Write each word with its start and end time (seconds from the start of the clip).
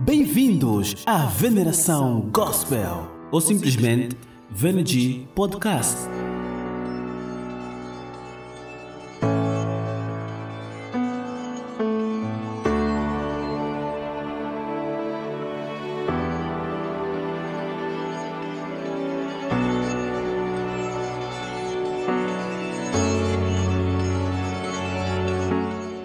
Bem-vindos 0.00 0.96
à 1.06 1.26
Veneração 1.26 2.28
Gospel 2.32 3.08
ou 3.30 3.40
simplesmente 3.40 4.16
Venergy 4.50 5.28
Podcast. 5.34 5.96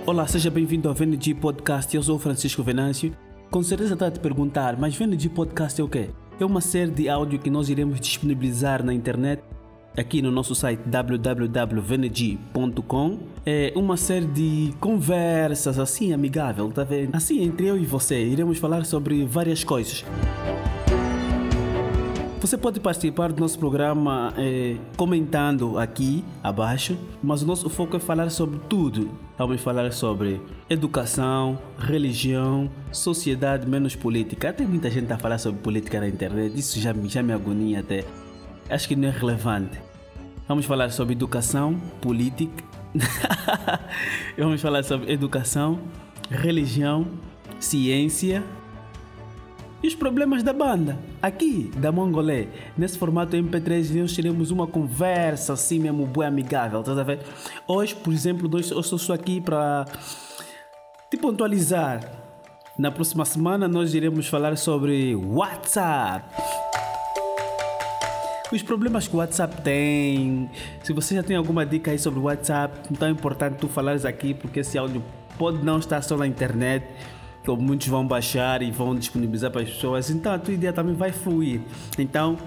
Olá, 0.05 0.27
seja 0.27 0.51
bem-vindo 0.51 0.87
ao 0.87 0.93
VNG 0.93 1.35
Podcast. 1.35 1.95
Eu 1.95 2.03
sou 2.03 2.19
Francisco 2.19 2.61
Venâncio. 2.61 3.26
Com 3.49 3.63
certeza 3.63 3.93
está 3.93 4.07
a 4.07 4.11
te 4.11 4.19
perguntar, 4.19 4.77
mas 4.77 4.95
VNG 4.95 5.29
Podcast 5.29 5.79
é 5.79 5.83
o 5.83 5.87
quê? 5.87 6.09
É 6.39 6.45
uma 6.45 6.61
série 6.61 6.91
de 6.91 7.09
áudio 7.09 7.39
que 7.39 7.49
nós 7.49 7.69
iremos 7.69 7.99
disponibilizar 7.99 8.83
na 8.83 8.93
internet 8.93 9.41
aqui 9.97 10.21
no 10.21 10.29
nosso 10.29 10.53
site 10.53 10.81
www.vng.com 10.85 11.57
é 13.45 13.73
uma 13.75 13.97
série 13.97 14.27
de 14.27 14.73
conversas 14.79 15.79
assim 15.79 16.13
amigável, 16.13 16.71
tá 16.71 16.83
vendo? 16.83 17.15
Assim 17.15 17.41
entre 17.41 17.65
eu 17.65 17.77
e 17.77 17.85
você, 17.85 18.23
iremos 18.23 18.59
falar 18.59 18.85
sobre 18.85 19.25
várias 19.25 19.63
coisas. 19.63 20.05
Você 22.39 22.55
pode 22.55 22.79
participar 22.79 23.31
do 23.31 23.41
nosso 23.41 23.57
programa 23.57 24.31
eh, 24.37 24.77
comentando 24.95 25.79
aqui 25.79 26.23
abaixo, 26.43 26.95
mas 27.21 27.41
o 27.41 27.47
nosso 27.47 27.67
foco 27.67 27.97
é 27.97 27.99
falar 27.99 28.29
sobre 28.29 28.59
tudo. 28.69 29.09
Vamos 29.39 29.59
falar 29.59 29.91
sobre 29.91 30.39
educação, 30.69 31.57
religião, 31.79 32.69
sociedade 32.91 33.67
menos 33.67 33.95
política. 33.95 34.53
Tem 34.53 34.67
muita 34.67 34.89
gente 34.91 35.11
a 35.11 35.17
falar 35.17 35.39
sobre 35.39 35.61
política 35.61 35.99
na 35.99 36.07
internet, 36.07 36.57
isso 36.57 36.79
já, 36.79 36.93
já 37.05 37.23
me 37.23 37.33
agonia 37.33 37.79
até. 37.79 38.05
Acho 38.69 38.87
que 38.87 38.95
não 38.95 39.07
é 39.07 39.11
relevante. 39.11 39.79
Vamos 40.47 40.65
falar 40.65 40.91
sobre 40.91 41.13
educação, 41.13 41.75
política. 41.99 42.63
Vamos 44.37 44.61
falar 44.61 44.83
sobre 44.83 45.11
educação, 45.11 45.79
religião, 46.29 47.07
ciência 47.59 48.43
e 49.81 49.87
os 49.87 49.95
problemas 49.95 50.43
da 50.43 50.53
banda. 50.53 50.97
Aqui, 51.21 51.71
da 51.77 51.91
Mongolé, 51.91 52.47
nesse 52.77 52.97
formato 52.97 53.35
MP3, 53.35 53.99
nós 54.01 54.15
teremos 54.15 54.51
uma 54.51 54.65
conversa 54.65 55.53
assim 55.53 55.79
mesmo, 55.79 56.05
boa 56.05 56.27
amigável, 56.27 56.81
tá 56.81 56.91
a 56.91 57.03
ver? 57.03 57.19
Hoje, 57.67 57.95
por 57.95 58.11
exemplo, 58.11 58.49
eu 58.53 58.79
estou 58.79 59.15
aqui 59.15 59.39
para 59.39 59.85
te 61.09 61.17
pontualizar. 61.17 62.01
Na 62.77 62.91
próxima 62.91 63.25
semana, 63.25 63.67
nós 63.67 63.93
iremos 63.93 64.27
falar 64.27 64.55
sobre 64.57 65.15
WhatsApp. 65.15 66.25
Os 68.51 68.61
problemas 68.61 69.07
que 69.07 69.15
o 69.15 69.19
WhatsApp 69.19 69.61
tem. 69.61 70.49
Se 70.83 70.93
você 70.93 71.15
já 71.15 71.23
tem 71.23 71.35
alguma 71.35 71.65
dica 71.65 71.91
aí 71.91 71.99
sobre 71.99 72.19
o 72.19 72.23
WhatsApp, 72.23 72.79
então 72.91 73.07
é 73.07 73.11
importante 73.11 73.57
tu 73.57 73.67
falares 73.67 74.05
aqui, 74.05 74.33
porque 74.33 74.61
esse 74.61 74.77
áudio 74.77 75.03
pode 75.37 75.63
não 75.63 75.79
estar 75.79 76.01
só 76.01 76.15
na 76.15 76.25
internet 76.25 76.85
que 77.55 77.63
muitos 77.63 77.87
vão 77.87 78.05
baixar 78.05 78.61
e 78.61 78.71
vão 78.71 78.95
disponibilizar 78.95 79.51
para 79.51 79.61
as 79.61 79.69
pessoas, 79.69 80.09
então 80.09 80.33
a 80.33 80.39
tua 80.39 80.53
ideia 80.53 80.73
também 80.73 80.95
vai 80.95 81.11
fluir. 81.11 81.61
Então, 81.97 82.37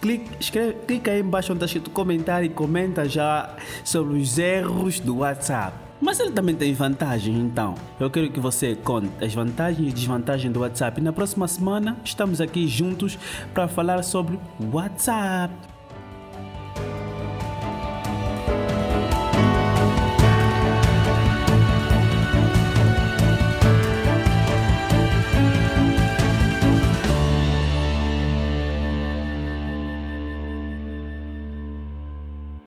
clique, 0.00 0.30
escreve, 0.40 0.74
clica 0.86 1.10
aí 1.10 1.20
embaixo 1.20 1.52
onde 1.52 1.58
está 1.58 1.66
escrito 1.66 1.90
comentário 1.90 2.46
e 2.46 2.48
comenta 2.48 3.08
já 3.08 3.54
sobre 3.84 4.18
os 4.18 4.38
erros 4.38 4.98
do 4.98 5.18
WhatsApp. 5.18 5.76
Mas 6.00 6.18
ele 6.18 6.32
também 6.32 6.54
tem 6.54 6.72
vantagens, 6.72 7.36
então. 7.36 7.74
Eu 7.98 8.10
quero 8.10 8.30
que 8.30 8.40
você 8.40 8.74
conte 8.74 9.10
as 9.22 9.34
vantagens 9.34 9.90
e 9.90 9.92
desvantagens 9.92 10.50
do 10.50 10.60
WhatsApp. 10.60 10.98
E 10.98 11.04
na 11.04 11.12
próxima 11.12 11.46
semana 11.46 11.98
estamos 12.02 12.40
aqui 12.40 12.66
juntos 12.66 13.18
para 13.52 13.68
falar 13.68 14.02
sobre 14.02 14.40
WhatsApp. 14.72 15.79